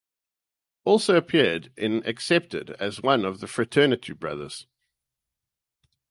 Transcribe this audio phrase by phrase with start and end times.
[0.83, 4.65] Also appeared in "Accepted" as one of the Fraternity Brothers.